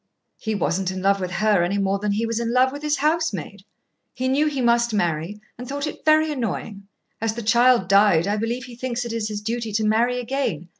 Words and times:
"He 0.39 0.55
wasn't 0.55 0.89
in 0.89 1.03
love 1.03 1.19
with 1.19 1.29
her 1.29 1.61
any 1.61 1.77
more 1.77 1.99
than 1.99 2.13
he 2.13 2.25
was 2.25 2.39
in 2.39 2.51
love 2.51 2.71
with 2.71 2.81
his 2.81 2.97
housemaid. 2.97 3.61
He 4.15 4.27
knew 4.27 4.47
he 4.47 4.59
must 4.59 4.95
marry, 4.95 5.39
and 5.59 5.69
thought 5.69 5.85
it 5.85 6.03
very 6.03 6.31
annoying. 6.31 6.87
As 7.21 7.35
the 7.35 7.43
child 7.43 7.87
died, 7.87 8.25
I 8.25 8.35
believe 8.37 8.63
he 8.63 8.75
thinks 8.75 9.05
it 9.05 9.11
his 9.11 9.41
duty 9.41 9.71
to 9.73 9.85
marry 9.85 10.19
again. 10.19 10.69